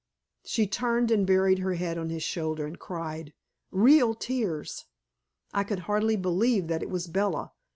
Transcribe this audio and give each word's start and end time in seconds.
She 0.43 0.65
turned 0.65 1.11
and 1.11 1.27
buried 1.27 1.59
her 1.59 1.75
head 1.75 1.99
on 1.99 2.09
his 2.09 2.23
shoulder 2.23 2.65
and 2.65 2.79
cried; 2.79 3.33
real 3.69 4.15
tears. 4.15 4.85
I 5.53 5.63
could 5.63 5.81
hardly 5.81 6.15
believe 6.15 6.69
that 6.69 6.81
it 6.81 6.89
was 6.89 7.05
Bella. 7.05 7.51